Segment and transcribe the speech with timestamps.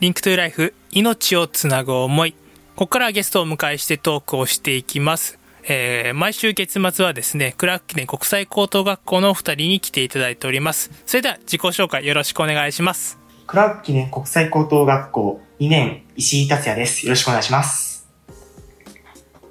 [0.00, 2.32] Link to Life 命をつなぐ思い
[2.76, 5.38] ここからはゲストをお迎えしてトークをしていきます
[5.70, 10.90] えー、毎週月末はですね、クラーク記念国際高等学校のお二人に来ていただいております。
[11.04, 13.18] それでは自己紹介よろしくお願いします。
[13.46, 17.04] クラーク記念国際高等学校2年、石井達也です。
[17.04, 18.08] よろしくお願いします。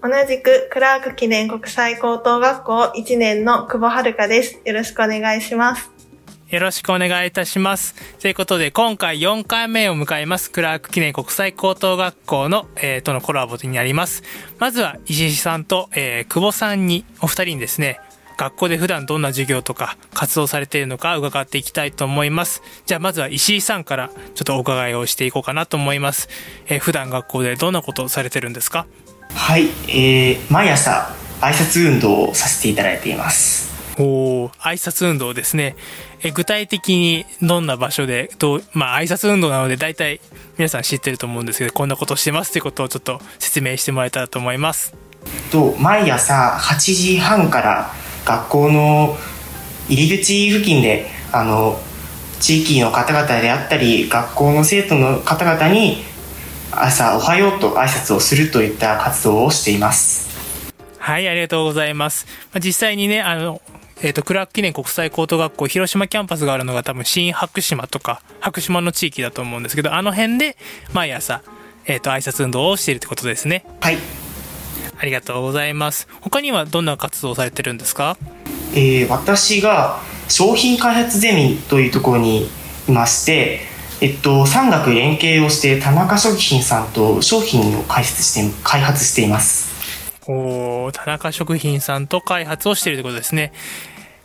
[0.02, 4.60] 同じくクラーク記念国際高等学校1年の久保遥です。
[4.66, 5.97] よろしくお願いします。
[6.50, 7.94] よろしくお願いいたします。
[8.20, 14.24] ということで、今回4回目を迎えます、クラーク記念国際高等学校の、えー、とのコラボになります。
[14.58, 18.00] まずは、石井さんと、えー、久保さんに、お二人にですね、
[18.38, 22.62] 学校で普段どんな授業とか活動されているのか伺っていきたいと思います。
[22.86, 26.30] じゃあまずは石井さんからちょっとお伺いをしていこうかなと思います。
[26.68, 28.86] えー、普段学校でどんなことをされてるんですか？
[29.34, 33.76] はい、えー、毎朝挨拶運動をさせていただいています。
[34.00, 35.76] お挨拶運動ですね。
[36.24, 40.20] え具体的にどんな場所でどう、まあ、挨拶運動なので大体
[40.58, 44.94] 皆さん知ってると思うんですけどこんなことしてますっていうことをちょっと説明してもらえたらと思います。
[45.52, 47.92] と毎朝8時半から
[48.26, 49.18] 学校の
[49.90, 51.80] 入り口付近であの
[52.40, 56.04] 地域の方々であったり学校の生徒の方々に
[56.72, 60.28] 朝おはようと挨拶をするといった活動をしています
[61.00, 62.28] はいありがとうございます
[62.60, 63.62] 実際にねあの
[64.02, 70.56] えっ、ー、と、クラーク記念国際高等学校、広島キャンパスがあるのが多分新白島とか、白島の地域だと思うんですけど、あの辺で
[70.94, 71.42] 毎朝、
[71.86, 73.66] えっ、ー、と、挨拶運動をしているってことですね。
[73.82, 73.98] はい。
[75.00, 76.08] ありがとうございます。
[76.22, 78.18] 他にはどんな活動をされてるんですか？
[78.74, 82.50] えー、私が商品開発ゼミというところに
[82.88, 83.62] いまして、
[84.02, 89.77] えっと、産学連携をして田中食品さんと商品を開発して開発しています。
[90.28, 93.54] お田中食品さんと開発をしているということですね。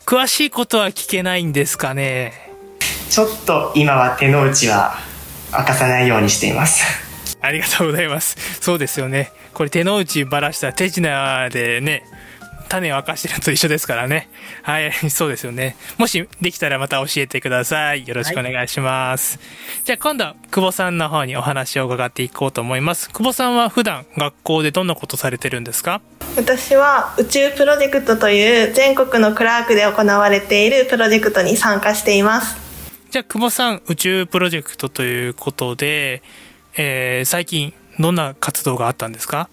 [0.04, 2.32] 詳しいことは聞けないんですかね
[3.08, 4.94] ちょっと今は手の内は
[5.52, 6.84] 明かさないようにしています。
[7.40, 8.36] ありがとうございます。
[8.60, 9.30] そうですよね。
[9.52, 12.04] これ手の内ばらしたら手品でね、
[12.72, 14.28] 種を明かしてるのと一緒ですからね。
[14.62, 15.76] はい、 そうですよね。
[15.98, 18.06] もしできたらまた教えてください。
[18.08, 19.38] よろしくお願いします。
[19.38, 19.44] は
[19.82, 23.08] い、じゃあ今度は久保さんの方にお話を伺っていこうと思います。
[23.10, 26.00] 久保さんは普段学校でどんなことされてるんですか？
[26.36, 32.56] 私は宇宙プロジェクトという全国のクラークで行われているプロジェクトに参加しています。
[33.10, 36.22] じゃあ久保さん、宇宙プロジェクトということで、
[36.78, 39.50] えー、最近どんな活動があったんですか？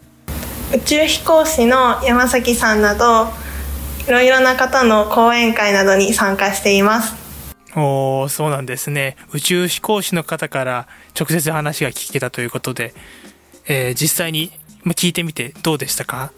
[0.72, 3.28] 宇宙飛行士の山崎さんなど
[4.07, 7.16] いろいろな方の講演会などに参加しています。
[7.75, 9.16] おおそうなんですね。
[9.34, 10.88] 宇宙飛行士の方から
[11.19, 12.94] 直接話が聞けたということで、
[13.68, 14.52] えー、実際に
[14.85, 16.31] 聞いてみてどうでしたか？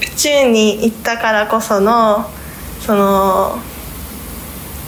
[0.00, 2.28] 宇宙に行ったからこその
[2.80, 3.58] その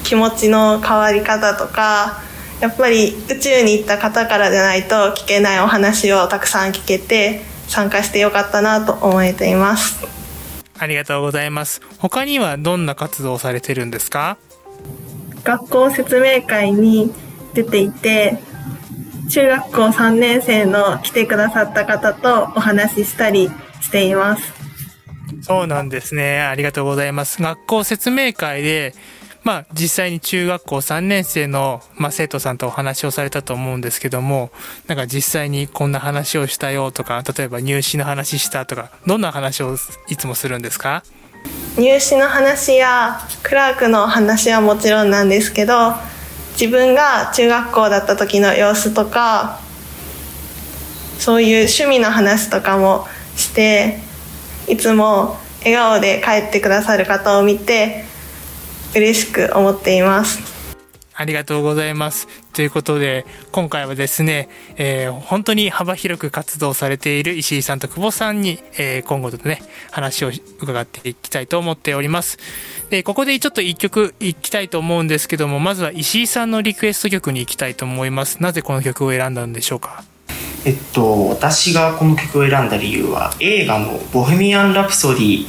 [0.03, 2.23] 気持ちの変わり方とか
[2.61, 10.05] やっぱり宇宙に行った方からでないと聞けないお話をたくさん聞けて参加してよかったなと思えています。
[10.79, 11.81] ありがとうございます。
[11.99, 14.39] 他にはどんな活動をされてるんですか？
[15.45, 17.13] 学校説明会に
[17.55, 18.39] 出ていて
[19.31, 24.53] 中学校3年生の来てくださった方とお話ししたりしています。
[25.43, 26.41] そうなんですね。
[26.41, 27.43] ありがとうございます。
[27.43, 28.95] 学校説明会で
[29.45, 34.51] まあ、実際に中学校3年生の、まあ、生徒さんとお話をされたと思うんですけども
[34.89, 39.77] なんか実際にこんな話をしたよとか例えば入試の話したとかどんな話を
[40.09, 41.03] いつもするんですか？
[41.79, 45.95] 入試の話やクラークの話はもちろんなんですけど
[46.53, 49.61] 自分が中学校だった時の様子とか
[51.19, 53.07] そういう趣味の話とかも
[53.37, 54.01] して
[54.67, 58.05] いつも笑顔で帰ってくださる方を見て
[58.95, 60.59] 嬉しく思っています。
[61.21, 62.29] ありがとうございます。
[62.53, 70.31] ということで、今回はですね、えー、本当に幅広く活動されている石井さんと久保さんに、えー、今後とね、話を
[70.61, 72.39] 伺っていきたいと思っております。
[72.89, 78.41] で、ここでちょっと一曲いきたいと思うんですけども、まずは石井さんのリクエスト曲に行きたいと思います。
[78.41, 80.05] なぜこの曲を選んだんでしょうか？
[80.65, 85.47] えっと、私がこの曲を選んだ理由は、映画のボヘミアン・ラプソディ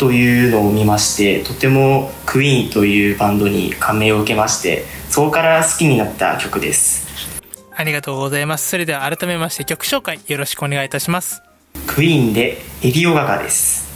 [0.00, 7.06] というのを見ましてとてもクイーンというバンドに感銘を受けましてそこから好きになった曲です。
[7.76, 8.66] ありがとうございます。
[8.68, 11.42] それでは改めまして曲紹介よろしくお願いいたします。
[11.86, 13.90] クイーンでレディー・ガガです。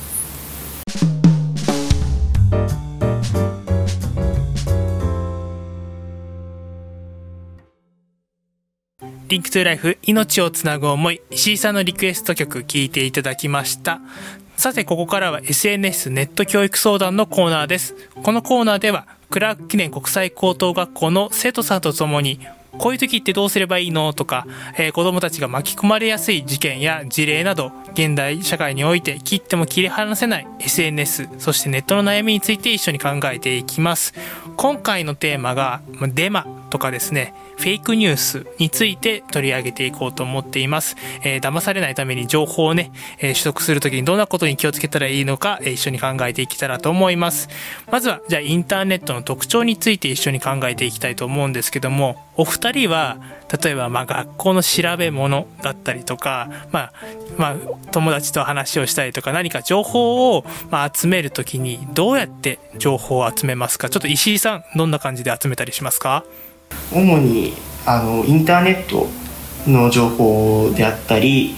[9.28, 14.00] Link to Life 命をつなぐ思い石井さんのリクエスト曲聴いていただきました
[14.56, 17.94] さて、ここからは SNS ネット教育相談のコーナーです。
[18.22, 22.40] このコーナーでは、クラーク記念国際高等学校の生徒さんと共に、
[22.78, 24.46] こういう時ってどうすればいいのとか、
[24.76, 34.14] えー、子供たちが巻き込まれやすい事件や事例など、現代社会において切っても切り離せない SNS、そしてネットの悩みについて一緒に考えていきます。
[34.56, 35.82] 今回のテーマが、
[36.14, 40.96] デマとかですね、フェイクニュースについて取り上げていこうと思っています。
[41.22, 42.90] えー、騙されないために情報をね、
[43.20, 47.48] えー、取得するときにどんなことに気をつけたらいいのか、えー、一緒に考えていけたらと思います。
[47.92, 53.18] まずは、じゃあインターネットの特徴について一緒に考えていきたいと思うんですけども、お二人は、
[53.62, 56.92] 例えば、まあ、学校の調べ物だったりとか、まあ、
[57.36, 57.56] まあ、
[57.92, 63.88] 友達と話をしたりとか、何か情報を、まあ、集めるときに、どうやって情報を集めますか？
[63.88, 66.24] ちょっと石井さん、どんな感じで集めたりしますか？
[66.92, 67.54] 主に
[67.86, 69.08] あのインターネット
[69.70, 71.56] の情報であったり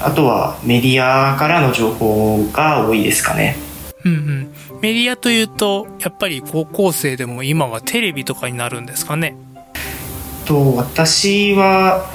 [0.00, 3.56] あとはメディアからの情報が多いですかね。
[4.04, 4.80] うんうん。
[4.80, 9.36] メディアというと、やっぱり高校生でも今はテレビとかになるんですかね
[10.44, 12.10] と、私は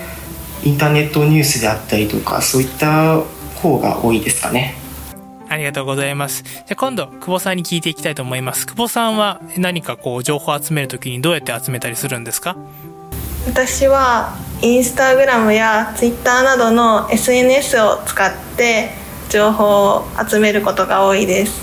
[0.64, 3.22] インターネットニュースであったりとか、そういった
[3.56, 4.76] 方が多いですかね。
[5.50, 6.44] ありがとうございます。
[6.44, 8.68] じゃあ今度、久保さんに聞いていきたいと思います。
[8.68, 12.56] 久保さんは何かこう、情報を集めるときにどうやって集めたりするんですか？
[13.48, 18.90] 私はインスタグラムやツイッターなどの SNS を使って
[19.30, 21.62] 情報を集めることが多いです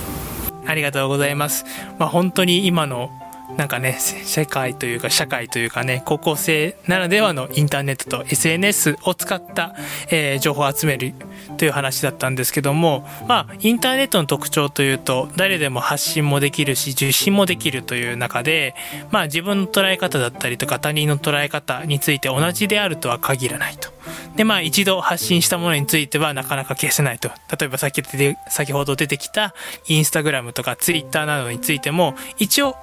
[0.67, 1.67] ありがとうございます、
[1.99, 3.11] まあ、本当に今の
[3.57, 9.75] なんかね、世界というか社会というかね、高校生ならではのインターネットと SNS を使った、
[10.11, 11.15] えー、情報を集める
[11.59, 18.75] という話だったんですけども、まあ、インターネットの特徴というと、誰でも発信もできるし、受信もできるという中で、
[19.11, 23.94] まあ、自分の捉え方だったりとか他人の捉え方について同じであるとは限らないと。
[24.37, 27.29] で、まあ、一度発信したものについてはなかなか消せないと。
[27.29, 28.03] 例えば先
[28.49, 29.55] 先ほど出てきた
[29.89, 32.77] インスタグラムとかツイッターなどについても、一応、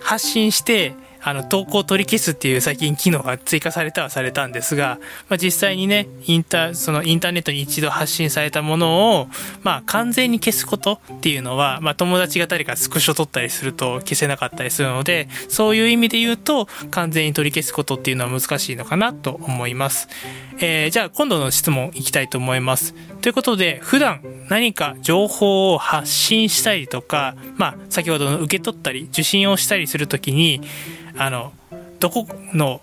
[0.00, 9.28] 発信して、あの、投稿を取り消すっていう最近機能が追加されたはされたんですが、まあ、実際にね、インター、そのインターネットに一度発信されたものを、
[9.62, 20.08] まあ、完全に消すことっていうのは、まあ、友達が誰かスクショ取ったりすると消せなかったりするので、そういう意味で言うと、完全に取り消すことっていうのは難しいのかなと思います。
[20.62, 22.94] えー、じゃあ今度の質問いきたいと思います。
[23.22, 30.60] ということで、普段何か情報を発信したりとか、まあ、先ほどの受け取ったり、受信をしたりするときに、
[31.16, 31.52] あの、
[31.98, 32.80] どこの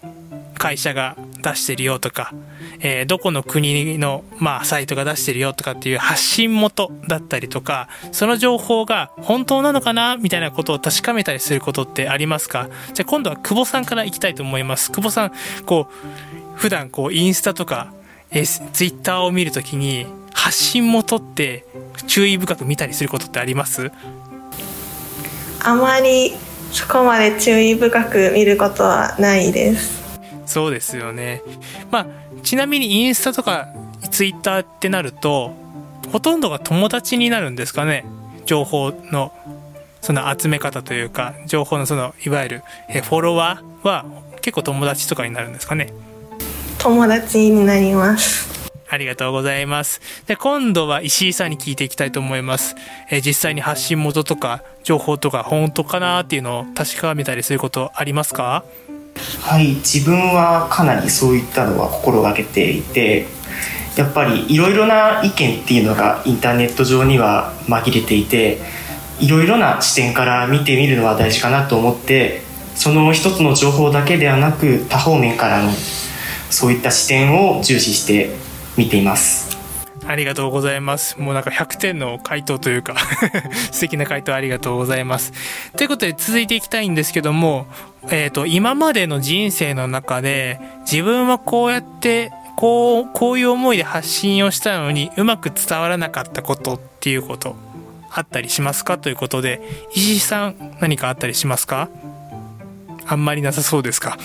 [0.58, 2.34] 会社が出してるよとか、
[2.80, 12.70] えー、どこの国の、まあ、サイトが出してるよとかっていう発信元だったりとか、その情報が本当なのかなみたいなことを確かめたりすることってありますか？
[12.94, 14.92] じゃあ今度は久保さんからいきたいと思います。
[14.92, 15.32] 久保さん、
[15.66, 17.94] こう、普段こう、インスタとか、
[18.32, 21.66] えー、ツイッターを見るときに、発信元って
[22.08, 23.92] 注意深く見たりすることってあります？
[25.64, 26.34] あまり
[26.72, 30.04] そこまで注意深く見ることはないです。
[30.46, 31.42] そうですよね。
[31.92, 32.08] まあ
[32.44, 33.68] ちなみにインスタとか
[34.12, 35.54] ツイッターってなると
[36.12, 38.06] ほとんどが友達になるんですかね。
[38.46, 39.34] 情報の
[40.02, 42.64] その集め方というか情報のそのいわゆる
[43.04, 44.06] フォロワーは
[44.42, 45.92] 結構友達とかになるんですかね。
[46.78, 48.57] 友達になります
[48.90, 50.02] ありがとうございます。
[50.28, 52.76] で、今度は石井さんに聞いていきたいと思います。
[53.10, 58.64] えー、実際に発信元とか情報とか本当かなっていうのを確かめたりすることありますか？
[59.42, 63.26] はい自分はかなりそういったのは心がけていて
[63.96, 68.60] やっぱりいろいろな意見っていうのがインターネット上には紛れていて
[69.20, 72.42] いろいろな視点から見てみるのは大事かなと思って
[72.76, 75.72] その一つの情報だけではなく多方面からの
[76.52, 78.36] そういった視点を重視して
[78.78, 79.58] 見ています
[80.06, 81.20] ありがとうございます。
[81.20, 82.96] もうなんか100点の回答というか
[83.74, 85.34] 素敵な回答ありがとうございます。
[85.76, 87.68] ということで続いていきたいんですけども、
[88.10, 97.58] え、ー、と、今までの人生の中で自分はこうやってこう、こういう思いで発信をしたのにうまく伝わらなかったことっていうこと
[98.10, 99.62] あったりしますかということで、
[99.94, 101.90] 石井さん何かあったりしますか？
[103.06, 104.18] あんまりなさそうですか？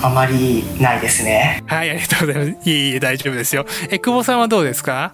[0.00, 1.62] あまりないですね。
[1.66, 2.70] はいありがとうございます。
[2.70, 3.66] いえいえ大丈夫ですよ。
[3.90, 5.12] え久保さんはどうですか？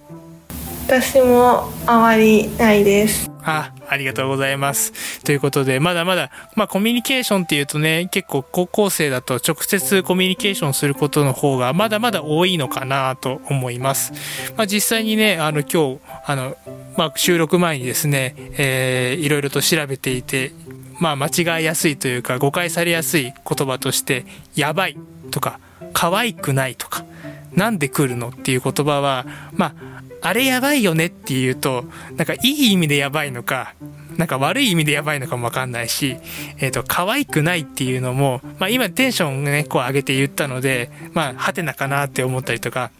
[0.87, 3.31] 私もあまりないです。
[3.43, 5.23] あ、ありがとうございます。
[5.23, 14.13] ということで、まだまだ、まあコミュニケーションっていうとね、結構高校生だと直接コミュニケーションすることの方がまだまだ多いのかなと思います。
[14.55, 16.55] まあ実際にね、あの今日、あの、
[16.97, 20.51] まあ収録前にですね、えー、いろいろと調べていて、
[20.99, 24.25] まあ間違いやすいというか誤解されやすい言葉として、
[24.55, 24.97] やばい
[25.31, 25.59] とか、
[25.93, 27.05] 可愛くないとか、
[27.53, 31.85] なんで来るのっていう言葉は、まあ、あれやばいよねっていうと、
[32.15, 33.75] なんかいい意味でやばいのか、
[34.17, 36.17] なんか悪い意味でやばいのかもわかんないし、
[36.59, 42.91] えっ、ー、と、可愛くないっていうのも、まあ今テンションね、こう上げて言ったので、まあ、はてなかなって思ったりとか、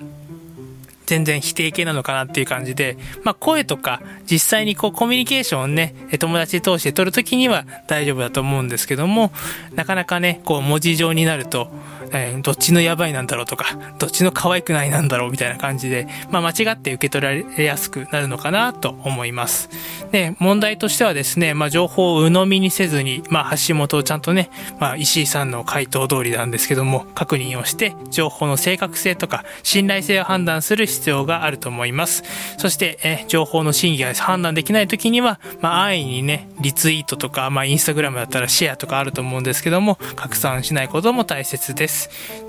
[1.06, 9.32] 全然否定形なのかなっていう感じで、まあ声とか実際にこうコミュニケーションをね、友達通して取るときには大丈夫だと思うんですけども、
[9.74, 11.72] なかなかね、こう文字上になると、
[12.12, 19.70] えー、どっちのやばいなんだろうとか、どっちの可愛くないなんだろうみたいな感じで、まあ間違って受け取られやすくなるのかなと思います。
[20.12, 32.24] で、問題としてはですね、まあ情報を鵜呑みにせずに、まあ発信元をちゃんとね、まあ石井さんの回答通りなんですけども、確認をして、情報の正確性とか信頼性を判断する必要があると思います。
[32.58, 41.95] そして、え情報の真偽が判断できない時には、まあ安易にね、リツイートとか、まあインスタグラムだったらシェアとかあると思うんですけども、拡散しないことも大切です。。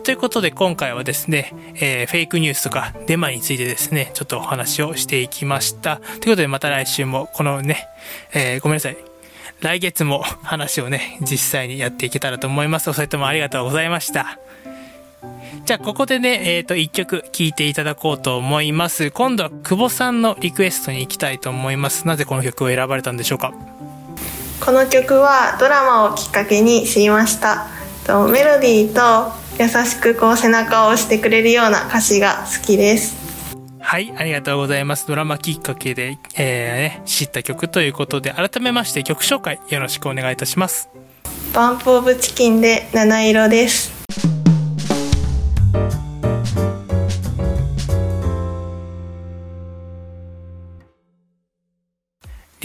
[0.04, 5.96] ということで今回はですね、えー、フェイクニュースとかデマについてですね、ちょっとお話をしていきました。
[5.96, 7.86] ということでまた来週もこのね、
[8.32, 8.96] えー、ごめんなさい。
[9.60, 12.90] 来月も 話をね、実際にやっていけたらと思います。
[12.90, 14.38] お二人ともありがとうございました。
[15.64, 19.10] じゃあ、ここでね、えっ、ー、と、一曲聴いていただこうと思います。
[19.10, 22.06] 今度は久保さんのリクエストに行きたいと思います。
[22.06, 23.52] なぜこの曲を選ばれたんでしょうか？
[24.60, 27.66] この曲はドラマをきっかけに知りました。
[28.06, 33.26] とメロディーと優しくこう背中を押してくれるような歌詞が好きです
[33.80, 35.06] はい、ありがとうございます。
[35.06, 40.88] ドラマきっかけで、えー、ね、知った曲ということで、改めまして曲紹介よろしくお願いいたします。
[41.54, 43.95] BUMP OF CHICKEN で七色です。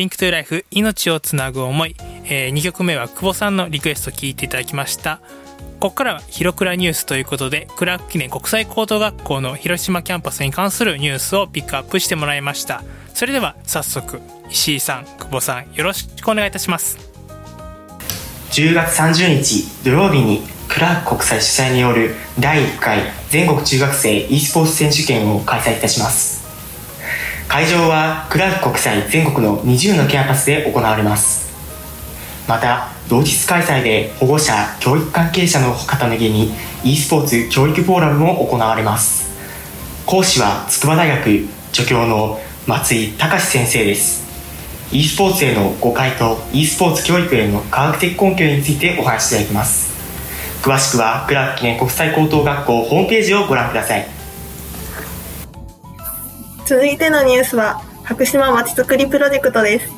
[0.02, 5.22] Link to Life 命をつなぐ思い、えー、2曲目は久保さんのリクエスト聞いていただきました。
[5.80, 12.84] ここからは広倉ニュースということでクラーク記念国際高等学校の広島キャンパスに関するニュースをピックアップしてもらいました。
[13.14, 16.98] それでは早速石井さん久保さんよろしくお願いいたします。
[18.54, 26.41] 10月30日土曜日にクラーク国際主催による第1回全国中学生 e スポーツ選手権を開催いたします。
[27.52, 31.52] 会場はクラーク国際全国の20のキャンパスで行われます。
[32.48, 36.54] また同日開催で保護者教育関係者の方向けに
[36.86, 39.30] e スポーツ教育フォーラムも行われます。
[40.06, 44.24] 講師は筑波大学助教の松井隆先生です。
[44.94, 49.92] e スポーツへの誤解と e スポーツ教育への科学的根拠についてお話しいただきます。
[50.64, 54.21] 詳しくはクラーク記念国際高等学校ホームページをご覧ください。
[56.72, 59.92] 続いてのニュースは白島まちづくりプロジェクトです。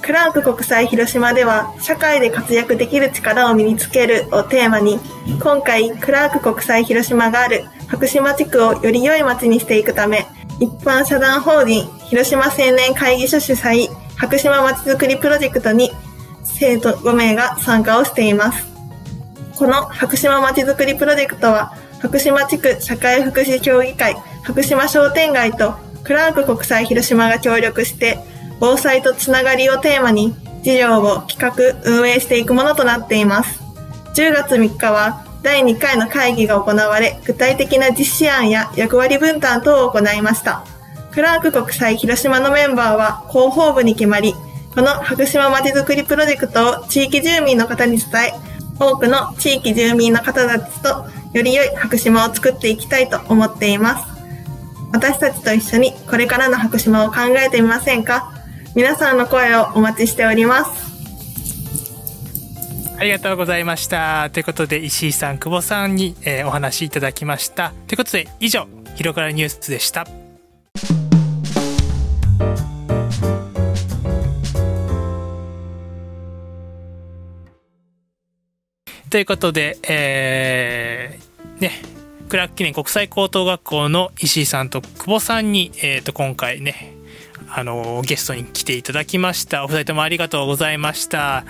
[0.00, 5.00] クラーク国際広島では社会で活躍できる力を身につけるをテーマに
[5.42, 10.24] 今回クラーク国際広島がある白島地区をより良い街にしていくため
[10.60, 15.90] 一般社団法人広島青年会議所主催白島まちづくりプロジェクトに
[16.44, 18.64] 生徒5名が参加をしています。
[19.58, 24.14] この白島まちづくりプロジェクトは白島地区社会福祉協議会
[24.44, 25.74] 白島商店街と
[26.04, 28.18] クラーク国際広島が協力して、
[28.60, 33.60] 防災とつながりをテーマに、事業を企画、運営していくものとなっています。
[34.14, 40.64] 10月3日は、第2回の会議が行われ、具体的な実施案や役割分担等を行いました。
[41.12, 44.34] クラーク国際広島のメンバーは広報部に決まり、
[44.74, 48.34] この白島まちづくりプロジェクトを地域住民の方に伝え、
[48.78, 54.11] 多くの地域住民の方たちとより良い白島を作っていきたいと思っています。
[54.92, 58.32] 私たちと一緒にこれからの白島を考えてみませんか？
[58.74, 60.92] 皆さんの声をお待ちしております。
[62.98, 64.30] ありがとうございました。
[64.30, 67.72] ということで石井さん久保さんに、えー、お話いただきました。
[67.88, 70.06] ということで以上広からニュースでした。
[79.10, 81.72] ということで、えー、ね、
[82.32, 86.94] クラック記念国際高等学校の石井さんと久保さんに、えー、と今回ね
[87.50, 89.64] あのゲストに来ていただきました。
[89.64, 91.44] お二人ともありがとうございました。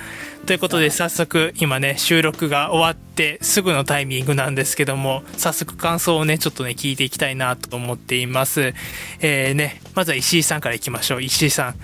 [0.45, 8.75] ということで早速今ね収録が終わってすぐのタイミングなんですけども早速感想をねちょっとね聞いていきたいなと思っています。
[9.21, 11.23] えー、ねまずは石井さんからいきましょう。
[11.23, 11.75] 石井さん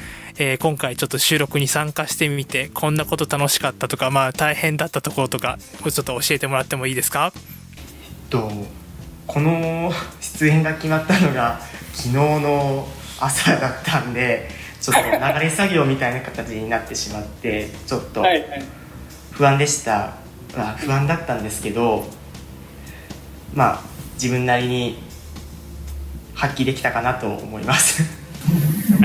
[0.40, 7.32] えー、今回ちょっと収録に参加してみてこんなこと楽しかったとかまあ大変だったところとかちょっと教えてもらってもいいですか？
[8.28, 8.66] どうも
[9.28, 11.60] この出演が決まったのが
[11.92, 12.88] 昨日の
[13.20, 14.48] 朝だったんで
[14.80, 18.24] ちょっと流れ作業みたいな形になってしまってちょっと
[19.32, 20.14] 不安でした、
[20.56, 22.06] まあ、不安だったんですけど
[23.54, 23.82] まあ
[24.14, 24.98] 自分なりに
[26.34, 28.17] 発揮できたかなと思います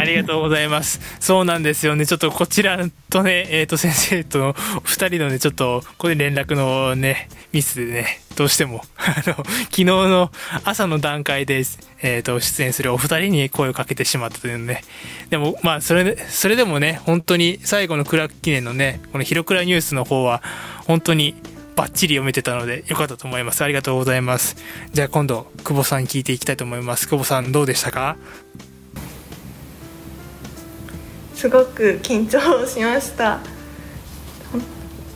[0.04, 1.00] ありがとうございます。
[1.22, 2.06] そうなんですよね。
[2.06, 2.78] ちょっとこちら
[3.10, 10.30] とね、えっ、ー、と、先生との二人のね、ちょっと、これ連絡のね、ミスでね、どうしても、 あの、昨日の
[10.66, 11.64] 朝の段階で、
[12.02, 14.84] えっ、ー、と、出演するお二人に声をかけてしまったというので、
[15.30, 20.44] でも、まあ、それで、それでもね、本当に最後のクラック記念のね、この広倉ニュースの方は、
[20.86, 21.36] 本当に
[21.76, 23.64] バッチリ読めてたので、よかったと思います。
[23.64, 24.58] ありがとうございます。
[24.92, 27.08] じゃあ今度、久保さん聞いていきたいと思います。
[27.08, 28.18] 久保さん、どうでしたか？
[31.44, 33.42] すごく緊張しました。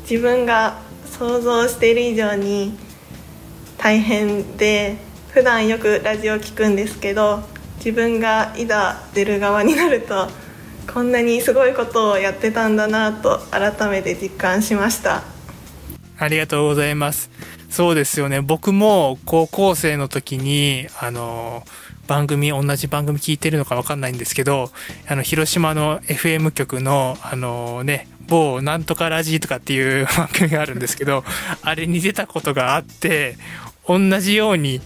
[0.01, 2.77] 自分が想像している以上に
[3.77, 4.97] 大変で
[5.29, 7.43] 普段よくラジオ聞くんですけど
[7.77, 10.27] 自分がいざ出る側になると
[10.93, 15.23] こんなにすごいことをやってたんだなと改めて実感しました。
[16.19, 17.31] ありがとうございます。
[17.69, 18.41] そうですよね。
[18.41, 21.63] 僕も高校生の時にあの
[22.07, 24.71] 番組、同じ番組聞いてるのかわかんないんですけど、
[25.07, 31.23] あの、広島の FM 局の、あのね、某なんとかラジーとかっていう 番組があるんですけど、
[31.61, 33.37] あれに出たことがあって、
[33.87, 34.81] 同じように、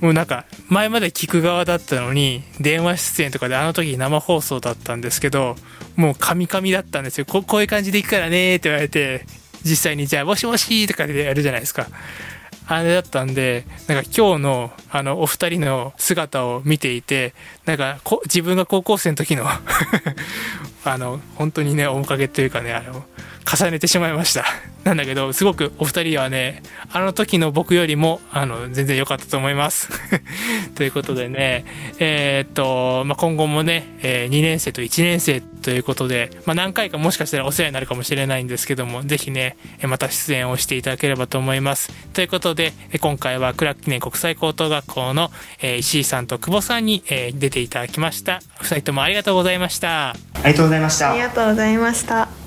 [0.00, 5.56] もうなんか、前まで聞く側だったのに、電話出演とかであの時生放送だったんですけど、
[5.96, 7.24] もうカミカミだったんですよ。
[7.24, 9.24] ここういう感じで行くからねって言われて、
[9.64, 11.88] 実際にじゃあ、もしもしとかでやるじゃないですか。
[12.68, 17.32] あれだったんで、なんか今日のあのお二人の姿を見ていて、
[17.64, 19.46] なんかこ自分が高校生の時の
[20.84, 23.04] あの、本当にね、面影というかね、あの、
[23.44, 24.44] 重ねてしまいました。
[24.86, 26.62] なんだけど、すごくお二人はね、
[26.92, 29.88] あの時の僕よりも、あの、全然良かったと思います。
[30.76, 31.64] ということでね、
[31.98, 41.92] えー、っと、まあ、今後もね、えー、2年生と1年生ということで、まあ、何回かもしかしたらお世話になるかもしれないんですけども、ぜひね、また出演をしていただければと思います。
[42.12, 48.40] ということで、今回はクラッ記念国際高等学校の、えー、石井さんと久保さんに、えー、出ていただきました。
[48.60, 50.10] 二人ともありがとうございました。
[50.10, 51.10] ありがとうございました。
[51.10, 52.45] ありがとうございました。